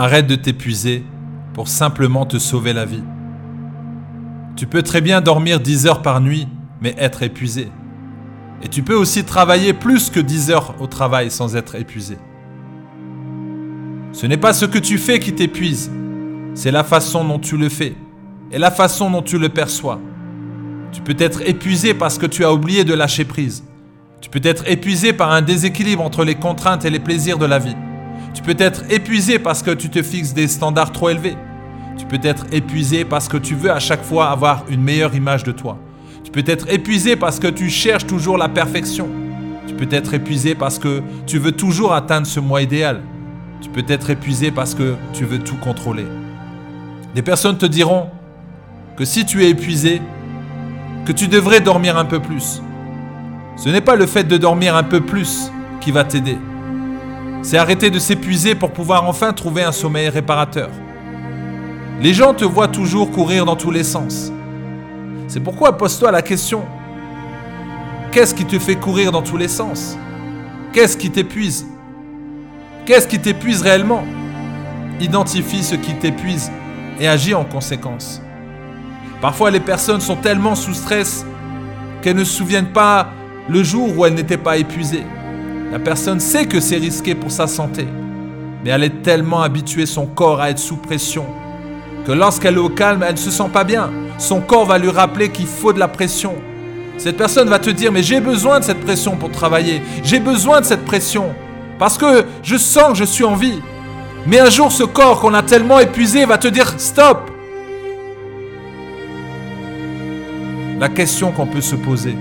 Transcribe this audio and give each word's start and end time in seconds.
Arrête 0.00 0.28
de 0.28 0.36
t'épuiser 0.36 1.02
pour 1.54 1.66
simplement 1.66 2.24
te 2.24 2.38
sauver 2.38 2.72
la 2.72 2.84
vie. 2.84 3.02
Tu 4.54 4.68
peux 4.68 4.82
très 4.82 5.00
bien 5.00 5.20
dormir 5.20 5.58
10 5.58 5.88
heures 5.88 6.02
par 6.02 6.20
nuit, 6.20 6.46
mais 6.80 6.94
être 6.98 7.24
épuisé. 7.24 7.68
Et 8.62 8.68
tu 8.68 8.84
peux 8.84 8.94
aussi 8.94 9.24
travailler 9.24 9.72
plus 9.72 10.08
que 10.08 10.20
10 10.20 10.52
heures 10.52 10.76
au 10.78 10.86
travail 10.86 11.32
sans 11.32 11.56
être 11.56 11.74
épuisé. 11.74 12.16
Ce 14.12 14.24
n'est 14.26 14.36
pas 14.36 14.52
ce 14.52 14.66
que 14.66 14.78
tu 14.78 14.98
fais 14.98 15.18
qui 15.18 15.32
t'épuise, 15.32 15.90
c'est 16.54 16.70
la 16.70 16.84
façon 16.84 17.24
dont 17.24 17.40
tu 17.40 17.56
le 17.56 17.68
fais 17.68 17.96
et 18.52 18.58
la 18.58 18.70
façon 18.70 19.10
dont 19.10 19.22
tu 19.22 19.36
le 19.36 19.48
perçois. 19.48 19.98
Tu 20.92 21.00
peux 21.00 21.16
être 21.18 21.42
épuisé 21.44 21.92
parce 21.92 22.18
que 22.18 22.26
tu 22.26 22.44
as 22.44 22.52
oublié 22.52 22.84
de 22.84 22.94
lâcher 22.94 23.24
prise. 23.24 23.64
Tu 24.20 24.30
peux 24.30 24.42
être 24.44 24.70
épuisé 24.70 25.12
par 25.12 25.32
un 25.32 25.42
déséquilibre 25.42 26.04
entre 26.04 26.24
les 26.24 26.36
contraintes 26.36 26.84
et 26.84 26.90
les 26.90 27.00
plaisirs 27.00 27.38
de 27.38 27.46
la 27.46 27.58
vie. 27.58 27.74
Tu 28.34 28.42
peux 28.42 28.56
être 28.58 28.84
épuisé 28.90 29.38
parce 29.38 29.62
que 29.62 29.70
tu 29.70 29.88
te 29.88 30.02
fixes 30.02 30.32
des 30.32 30.48
standards 30.48 30.92
trop 30.92 31.10
élevés. 31.10 31.36
Tu 31.96 32.06
peux 32.06 32.20
être 32.22 32.46
épuisé 32.52 33.04
parce 33.04 33.28
que 33.28 33.36
tu 33.36 33.54
veux 33.54 33.70
à 33.70 33.80
chaque 33.80 34.04
fois 34.04 34.30
avoir 34.30 34.64
une 34.68 34.82
meilleure 34.82 35.14
image 35.14 35.42
de 35.44 35.52
toi. 35.52 35.78
Tu 36.22 36.30
peux 36.30 36.44
être 36.46 36.72
épuisé 36.72 37.16
parce 37.16 37.38
que 37.38 37.48
tu 37.48 37.68
cherches 37.70 38.06
toujours 38.06 38.38
la 38.38 38.48
perfection. 38.48 39.08
Tu 39.66 39.74
peux 39.74 39.88
être 39.94 40.14
épuisé 40.14 40.54
parce 40.54 40.78
que 40.78 41.02
tu 41.26 41.38
veux 41.38 41.52
toujours 41.52 41.92
atteindre 41.92 42.26
ce 42.26 42.40
moi 42.40 42.62
idéal. 42.62 43.02
Tu 43.60 43.68
peux 43.70 43.84
être 43.88 44.10
épuisé 44.10 44.50
parce 44.50 44.74
que 44.74 44.94
tu 45.12 45.24
veux 45.24 45.40
tout 45.40 45.56
contrôler. 45.56 46.06
Des 47.14 47.22
personnes 47.22 47.58
te 47.58 47.66
diront 47.66 48.08
que 48.96 49.04
si 49.04 49.24
tu 49.24 49.44
es 49.44 49.50
épuisé, 49.50 50.00
que 51.04 51.12
tu 51.12 51.28
devrais 51.28 51.60
dormir 51.60 51.96
un 51.96 52.04
peu 52.04 52.20
plus. 52.20 52.62
Ce 53.56 53.68
n'est 53.68 53.80
pas 53.80 53.96
le 53.96 54.06
fait 54.06 54.24
de 54.24 54.36
dormir 54.36 54.76
un 54.76 54.82
peu 54.82 55.00
plus 55.00 55.50
qui 55.80 55.90
va 55.90 56.04
t'aider. 56.04 56.38
C'est 57.42 57.56
arrêter 57.56 57.90
de 57.90 57.98
s'épuiser 57.98 58.54
pour 58.54 58.72
pouvoir 58.72 59.08
enfin 59.08 59.32
trouver 59.32 59.62
un 59.62 59.72
sommeil 59.72 60.08
réparateur. 60.08 60.70
Les 62.00 62.12
gens 62.12 62.34
te 62.34 62.44
voient 62.44 62.68
toujours 62.68 63.10
courir 63.10 63.44
dans 63.44 63.56
tous 63.56 63.70
les 63.70 63.84
sens. 63.84 64.32
C'est 65.28 65.40
pourquoi 65.40 65.76
pose-toi 65.76 66.10
la 66.10 66.22
question. 66.22 66.64
Qu'est-ce 68.10 68.34
qui 68.34 68.44
te 68.44 68.58
fait 68.58 68.76
courir 68.76 69.12
dans 69.12 69.22
tous 69.22 69.36
les 69.36 69.48
sens? 69.48 69.96
Qu'est-ce 70.72 70.96
qui 70.96 71.10
t'épuise? 71.10 71.66
Qu'est-ce 72.86 73.06
qui 73.06 73.18
t'épuise 73.18 73.62
réellement? 73.62 74.04
Identifie 75.00 75.62
ce 75.62 75.74
qui 75.74 75.94
t'épuise 75.94 76.50
et 77.00 77.08
agis 77.08 77.34
en 77.34 77.44
conséquence. 77.44 78.20
Parfois 79.20 79.50
les 79.50 79.60
personnes 79.60 80.00
sont 80.00 80.16
tellement 80.16 80.54
sous 80.54 80.74
stress 80.74 81.24
qu'elles 82.02 82.16
ne 82.16 82.24
se 82.24 82.36
souviennent 82.36 82.72
pas 82.72 83.10
le 83.48 83.62
jour 83.62 83.96
où 83.96 84.04
elles 84.04 84.14
n'étaient 84.14 84.36
pas 84.36 84.56
épuisées. 84.56 85.04
La 85.72 85.78
personne 85.78 86.20
sait 86.20 86.46
que 86.46 86.60
c'est 86.60 86.76
risqué 86.76 87.14
pour 87.14 87.30
sa 87.30 87.46
santé, 87.46 87.86
mais 88.64 88.70
elle 88.70 88.84
est 88.84 89.02
tellement 89.02 89.42
habituée 89.42 89.86
son 89.86 90.06
corps 90.06 90.40
à 90.40 90.50
être 90.50 90.58
sous 90.58 90.76
pression 90.76 91.26
que 92.08 92.12
lorsqu'elle 92.12 92.54
est 92.54 92.58
au 92.58 92.70
calme, 92.70 93.04
elle 93.06 93.12
ne 93.12 93.18
se 93.18 93.30
sent 93.30 93.50
pas 93.52 93.64
bien. 93.64 93.90
Son 94.16 94.40
corps 94.40 94.64
va 94.64 94.78
lui 94.78 94.88
rappeler 94.88 95.28
qu'il 95.28 95.46
faut 95.46 95.74
de 95.74 95.78
la 95.78 95.88
pression. 95.88 96.36
Cette 96.96 97.18
personne 97.18 97.50
va 97.50 97.58
te 97.58 97.68
dire, 97.68 97.92
mais 97.92 98.02
j'ai 98.02 98.20
besoin 98.20 98.60
de 98.60 98.64
cette 98.64 98.80
pression 98.80 99.14
pour 99.16 99.30
travailler. 99.30 99.82
J'ai 100.02 100.18
besoin 100.18 100.62
de 100.62 100.64
cette 100.64 100.86
pression. 100.86 101.34
Parce 101.78 101.98
que 101.98 102.24
je 102.42 102.56
sens 102.56 102.92
que 102.92 102.94
je 102.94 103.04
suis 103.04 103.24
en 103.24 103.34
vie. 103.34 103.60
Mais 104.26 104.40
un 104.40 104.48
jour, 104.48 104.72
ce 104.72 104.84
corps 104.84 105.20
qu'on 105.20 105.34
a 105.34 105.42
tellement 105.42 105.80
épuisé 105.80 106.24
va 106.24 106.38
te 106.38 106.48
dire, 106.48 106.72
stop. 106.78 107.30
La 110.80 110.88
question 110.88 111.30
qu'on 111.30 111.46
peut 111.46 111.60
se 111.60 111.76
poser, 111.76 112.16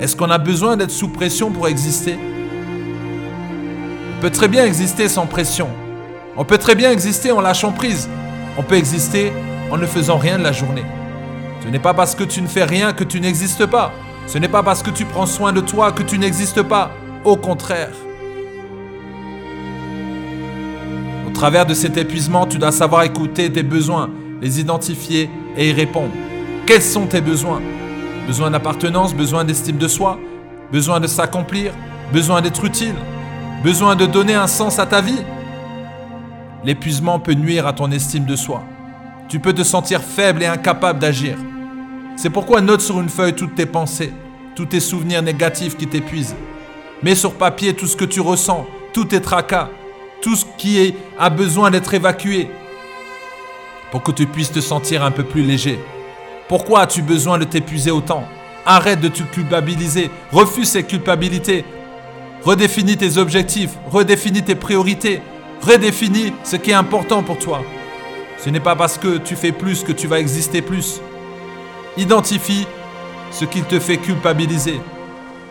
est-ce 0.00 0.16
qu'on 0.16 0.30
a 0.30 0.38
besoin 0.38 0.76
d'être 0.76 0.90
sous 0.90 1.08
pression 1.08 1.50
pour 1.50 1.68
exister? 1.68 2.16
On 4.16 4.20
peut 4.20 4.30
très 4.30 4.48
bien 4.48 4.64
exister 4.64 5.08
sans 5.08 5.26
pression. 5.26 5.68
On 6.36 6.44
peut 6.44 6.58
très 6.58 6.74
bien 6.74 6.90
exister 6.90 7.30
en 7.30 7.40
lâchant 7.40 7.70
prise. 7.70 8.08
On 8.58 8.62
peut 8.62 8.74
exister 8.74 9.32
en 9.70 9.76
ne 9.76 9.86
faisant 9.86 10.18
rien 10.18 10.38
de 10.38 10.42
la 10.42 10.52
journée. 10.52 10.84
Ce 11.62 11.68
n'est 11.68 11.78
pas 11.78 11.94
parce 11.94 12.14
que 12.14 12.24
tu 12.24 12.42
ne 12.42 12.48
fais 12.48 12.64
rien 12.64 12.92
que 12.92 13.04
tu 13.04 13.20
n'existes 13.20 13.66
pas. 13.66 13.92
Ce 14.26 14.38
n'est 14.38 14.48
pas 14.48 14.62
parce 14.62 14.82
que 14.82 14.90
tu 14.90 15.04
prends 15.04 15.26
soin 15.26 15.52
de 15.52 15.60
toi 15.60 15.92
que 15.92 16.02
tu 16.02 16.18
n'existes 16.18 16.62
pas. 16.62 16.90
Au 17.24 17.36
contraire. 17.36 17.92
Au 21.26 21.30
travers 21.30 21.66
de 21.66 21.74
cet 21.74 21.96
épuisement, 21.96 22.46
tu 22.46 22.58
dois 22.58 22.72
savoir 22.72 23.04
écouter 23.04 23.50
tes 23.52 23.62
besoins, 23.62 24.10
les 24.40 24.60
identifier 24.60 25.30
et 25.56 25.70
y 25.70 25.72
répondre. 25.72 26.12
Quels 26.66 26.82
sont 26.82 27.06
tes 27.06 27.20
besoins? 27.20 27.60
Besoin 28.26 28.50
d'appartenance, 28.50 29.14
besoin 29.14 29.44
d'estime 29.44 29.76
de 29.76 29.88
soi, 29.88 30.18
besoin 30.72 31.00
de 31.00 31.06
s'accomplir, 31.06 31.72
besoin 32.12 32.40
d'être 32.40 32.64
utile, 32.64 32.94
besoin 33.62 33.96
de 33.96 34.06
donner 34.06 34.34
un 34.34 34.46
sens 34.46 34.78
à 34.78 34.86
ta 34.86 35.00
vie 35.00 35.22
l'épuisement 36.64 37.18
peut 37.20 37.34
nuire 37.34 37.66
à 37.66 37.72
ton 37.72 37.90
estime 37.90 38.24
de 38.24 38.36
soi. 38.36 38.62
Tu 39.28 39.38
peux 39.38 39.52
te 39.52 39.62
sentir 39.62 40.02
faible 40.02 40.42
et 40.42 40.46
incapable 40.46 40.98
d'agir. 40.98 41.36
C'est 42.16 42.30
pourquoi 42.30 42.60
note 42.60 42.80
sur 42.80 43.00
une 43.00 43.08
feuille 43.08 43.34
toutes 43.34 43.54
tes 43.54 43.66
pensées, 43.66 44.12
tous 44.54 44.66
tes 44.66 44.80
souvenirs 44.80 45.22
négatifs 45.22 45.76
qui 45.76 45.86
t'épuisent. 45.86 46.34
Mets 47.02 47.14
sur 47.14 47.34
papier 47.34 47.74
tout 47.74 47.86
ce 47.86 47.96
que 47.96 48.04
tu 48.04 48.20
ressens, 48.20 48.66
tous 48.92 49.06
tes 49.06 49.20
tracas, 49.20 49.68
tout 50.22 50.36
ce 50.36 50.44
qui 50.56 50.94
a 51.18 51.30
besoin 51.30 51.70
d'être 51.70 51.92
évacué 51.92 52.48
pour 53.90 54.02
que 54.02 54.12
tu 54.12 54.26
puisses 54.26 54.52
te 54.52 54.60
sentir 54.60 55.04
un 55.04 55.10
peu 55.10 55.22
plus 55.22 55.42
léger. 55.42 55.78
Pourquoi 56.48 56.80
as-tu 56.82 57.02
besoin 57.02 57.38
de 57.38 57.44
t'épuiser 57.44 57.90
autant? 57.90 58.24
Arrête 58.66 59.00
de 59.00 59.08
te 59.08 59.22
culpabiliser, 59.22 60.10
refuse 60.32 60.70
ces 60.70 60.84
culpabilités. 60.84 61.64
Redéfinis 62.42 62.96
tes 62.96 63.18
objectifs, 63.18 63.72
redéfinis 63.90 64.42
tes 64.42 64.54
priorités, 64.54 65.22
Redéfinis 65.66 66.34
ce 66.42 66.56
qui 66.56 66.72
est 66.72 66.74
important 66.74 67.22
pour 67.22 67.38
toi. 67.38 67.62
Ce 68.36 68.50
n'est 68.50 68.60
pas 68.60 68.76
parce 68.76 68.98
que 68.98 69.16
tu 69.16 69.34
fais 69.34 69.52
plus 69.52 69.82
que 69.82 69.92
tu 69.92 70.06
vas 70.06 70.20
exister 70.20 70.60
plus. 70.60 71.00
Identifie 71.96 72.66
ce 73.30 73.46
qui 73.46 73.62
te 73.62 73.80
fait 73.80 73.96
culpabiliser. 73.96 74.78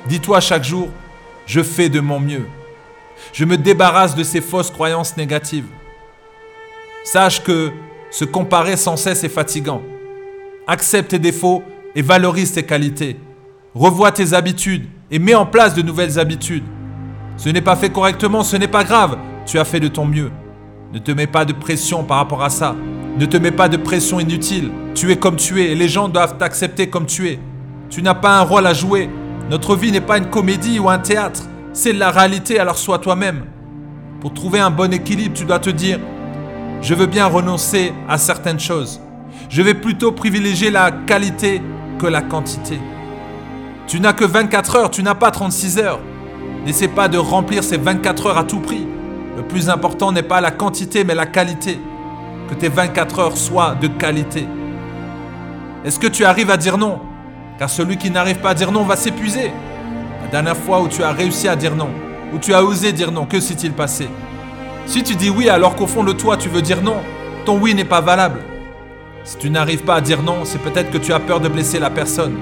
Dis-toi 0.06 0.40
chaque 0.40 0.64
jour, 0.64 0.90
je 1.48 1.64
fais 1.64 1.90
de 1.90 2.00
mon 2.00 2.20
mieux. 2.20 2.46
Je 3.32 3.46
me 3.46 3.58
débarrasse 3.58 4.14
de 4.14 4.24
ces 4.24 4.42
fausses 4.42 4.70
croyances 4.70 5.18
négatives. 5.18 5.68
Sache 7.04 7.42
que 7.42 7.72
se 8.12 8.26
comparer 8.26 8.78
sans 8.78 8.98
cesse 8.98 9.24
est 9.24 9.30
fatigant. 9.30 9.82
Accepte 10.66 11.12
tes 11.12 11.20
défauts 11.20 11.62
et 11.94 12.02
valorise 12.02 12.54
tes 12.54 12.64
qualités. 12.64 13.18
Revois 13.76 14.14
tes 14.14 14.34
habitudes 14.34 14.88
et 15.12 15.20
mets 15.20 15.36
en 15.36 15.46
place 15.46 15.74
de 15.74 15.82
nouvelles 15.82 16.18
habitudes. 16.18 16.64
Ce 17.36 17.50
n'est 17.50 17.62
pas 17.62 17.76
fait 17.76 17.90
correctement, 17.90 18.44
ce 18.44 18.56
n'est 18.56 18.70
pas 18.70 18.86
grave. 18.86 19.18
Tu 19.46 19.60
as 19.60 19.66
fait 19.66 19.82
de 19.82 19.90
ton 19.90 20.06
mieux. 20.06 20.32
Ne 20.94 21.00
te 21.00 21.12
mets 21.12 21.28
pas 21.28 21.44
de 21.44 21.52
pression 21.52 22.06
par 22.06 22.18
rapport 22.18 22.44
à 22.44 22.50
ça. 22.50 22.76
Ne 23.20 23.26
te 23.26 23.36
mets 23.36 23.52
pas 23.52 23.68
de 23.68 23.76
pression 23.76 24.22
inutile. 24.22 24.72
Tu 24.96 25.12
es 25.12 25.18
comme 25.18 25.36
tu 25.36 25.62
es 25.62 25.72
et 25.72 25.76
les 25.76 25.90
gens 25.90 26.08
doivent 26.08 26.38
t'accepter 26.38 26.88
comme 26.88 27.08
tu 27.08 27.28
es. 27.28 27.40
Tu 27.90 28.02
n'as 28.02 28.14
pas 28.14 28.40
un 28.40 28.44
rôle 28.44 28.66
à 28.66 28.74
jouer. 28.74 29.10
Notre 29.50 29.76
vie 29.76 29.92
n'est 29.92 30.00
pas 30.00 30.18
une 30.18 30.30
comédie 30.30 30.80
ou 30.80 30.90
un 30.90 31.00
théâtre. 31.00 31.44
C'est 31.74 31.92
la 31.92 32.10
réalité, 32.10 32.58
alors 32.58 32.78
sois 32.78 33.00
toi-même. 33.00 33.44
Pour 34.22 34.34
trouver 34.34 34.60
un 34.60 34.72
bon 34.72 34.94
équilibre, 34.94 35.36
tu 35.36 35.44
dois 35.44 35.60
te 35.60 35.70
dire, 35.70 36.00
je 36.82 36.94
veux 36.94 37.08
bien 37.08 37.26
renoncer 37.26 37.92
à 38.08 38.18
certaines 38.18 38.60
choses. 38.60 39.02
Je 39.50 39.62
vais 39.62 39.74
plutôt 39.74 40.12
privilégier 40.12 40.72
la 40.72 40.92
qualité 40.92 41.62
que 42.00 42.08
la 42.08 42.22
quantité. 42.22 42.80
Tu 43.88 44.00
n'as 44.00 44.14
que 44.14 44.26
24 44.26 44.76
heures, 44.76 44.92
tu 44.92 45.04
n'as 45.04 45.16
pas 45.16 45.32
36 45.32 45.78
heures. 45.78 46.00
N'essaie 46.66 46.88
pas 46.88 47.08
de 47.08 47.18
remplir 47.18 47.64
ces 47.64 47.78
24 47.78 48.28
heures 48.28 48.38
à 48.38 48.44
tout 48.44 48.60
prix. 48.60 48.88
Le 49.36 49.44
plus 49.44 49.70
important 49.70 50.12
n'est 50.12 50.24
pas 50.24 50.42
la 50.42 50.52
quantité, 50.52 51.04
mais 51.04 51.16
la 51.16 51.26
qualité. 51.26 51.80
Que 52.50 52.56
tes 52.56 52.70
24 52.70 53.20
heures 53.20 53.38
soient 53.38 53.76
de 53.76 53.88
qualité. 53.88 54.48
Est-ce 55.86 56.00
que 56.00 56.08
tu 56.08 56.24
arrives 56.24 56.50
à 56.50 56.58
dire 56.58 56.78
non? 56.78 57.00
Car 57.60 57.70
celui 57.70 57.98
qui 57.98 58.10
n'arrive 58.10 58.40
pas 58.40 58.52
à 58.52 58.54
dire 58.54 58.72
non 58.72 58.84
va 58.84 58.96
s'épuiser. 58.96 59.52
La 60.24 60.30
dernière 60.30 60.58
fois 60.58 60.82
où 60.82 60.88
tu 60.88 61.04
as 61.04 61.12
réussi 61.12 61.48
à 61.48 61.56
dire 61.56 61.76
non, 61.76 61.90
où 62.34 62.40
tu 62.40 62.54
as 62.54 62.64
osé 62.64 62.94
dire 62.94 63.12
non, 63.12 63.26
que 63.26 63.40
s'est-il 63.40 63.74
passé? 63.74 64.08
Si 64.86 65.04
tu 65.04 65.16
dis 65.16 65.30
oui 65.30 65.50
alors 65.50 65.76
qu'au 65.76 65.88
fond 65.88 66.04
de 66.04 66.14
toi 66.14 66.38
tu 66.38 66.50
veux 66.50 66.62
dire 66.62 66.82
non, 66.82 66.98
ton 67.46 67.60
oui 67.60 67.76
n'est 67.76 67.86
pas 67.86 68.02
valable. 68.02 68.40
Si 69.26 69.38
tu 69.38 69.50
n'arrives 69.50 69.84
pas 69.84 69.96
à 69.96 70.02
dire 70.02 70.22
non, 70.22 70.44
c'est 70.44 70.62
peut-être 70.62 70.92
que 70.92 70.98
tu 70.98 71.14
as 71.14 71.20
peur 71.20 71.40
de 71.40 71.48
blesser 71.48 71.80
la 71.80 71.90
personne. 71.90 72.36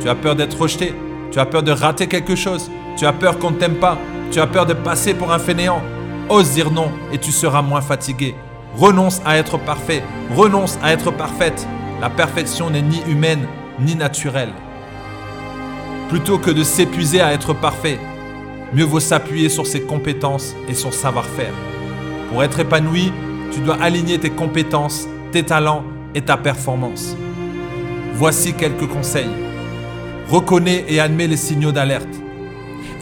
Tu 0.00 0.08
as 0.08 0.16
peur 0.16 0.34
d'être 0.34 0.60
rejeté. 0.60 0.92
Tu 1.30 1.38
as 1.38 1.46
peur 1.46 1.62
de 1.62 1.70
rater 1.70 2.08
quelque 2.08 2.34
chose. 2.34 2.68
Tu 2.96 3.06
as 3.06 3.12
peur 3.12 3.38
qu'on 3.38 3.52
ne 3.52 3.56
t'aime 3.56 3.76
pas. 3.76 3.96
Tu 4.32 4.40
as 4.40 4.46
peur 4.48 4.66
de 4.66 4.74
passer 4.74 5.14
pour 5.14 5.32
un 5.32 5.38
fainéant. 5.38 5.82
Ose 6.28 6.50
dire 6.50 6.72
non 6.72 6.90
et 7.12 7.18
tu 7.18 7.30
seras 7.30 7.62
moins 7.62 7.80
fatigué. 7.80 8.34
Renonce 8.76 9.22
à 9.24 9.36
être 9.36 9.56
parfait. 9.56 10.02
Renonce 10.34 10.78
à 10.82 10.92
être 10.92 11.12
parfaite. 11.12 11.66
La 12.00 12.10
perfection 12.10 12.70
n'est 12.70 12.82
ni 12.82 13.00
humaine 13.08 13.46
ni 13.78 13.94
naturelle. 13.94 14.52
Plutôt 16.08 16.38
que 16.38 16.50
de 16.50 16.64
s'épuiser 16.64 17.20
à 17.20 17.32
être 17.32 17.52
parfait, 17.52 18.00
mieux 18.72 18.84
vaut 18.84 19.00
s'appuyer 19.00 19.48
sur 19.48 19.66
ses 19.66 19.82
compétences 19.82 20.56
et 20.68 20.74
son 20.74 20.90
savoir-faire. 20.90 21.52
Pour 22.30 22.42
être 22.42 22.58
épanoui, 22.58 23.12
tu 23.52 23.60
dois 23.60 23.76
aligner 23.80 24.18
tes 24.18 24.30
compétences, 24.30 25.06
tes 25.30 25.44
talents 25.44 25.84
et 26.16 26.22
ta 26.22 26.38
performance. 26.38 27.14
Voici 28.14 28.54
quelques 28.54 28.88
conseils. 28.88 29.30
Reconnais 30.28 30.86
et 30.88 30.98
admets 30.98 31.26
les 31.26 31.36
signaux 31.36 31.72
d'alerte. 31.72 32.08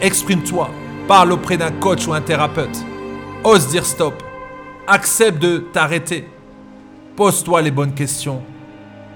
Exprime-toi, 0.01 0.69
parle 1.07 1.31
auprès 1.31 1.55
d'un 1.55 1.71
coach 1.71 2.05
ou 2.07 2.13
un 2.13 2.19
thérapeute. 2.19 2.77
Ose 3.43 3.69
dire 3.69 3.85
stop. 3.85 4.21
Accepte 4.85 5.41
de 5.41 5.59
t'arrêter. 5.59 6.27
Pose-toi 7.15 7.61
les 7.61 7.71
bonnes 7.71 7.93
questions. 7.93 8.43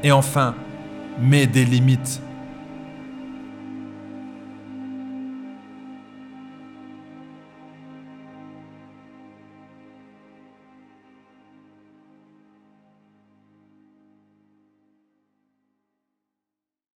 Et 0.01 0.13
enfin, 0.13 0.55
mets 1.19 1.45
des 1.45 1.65
limites. 1.65 2.21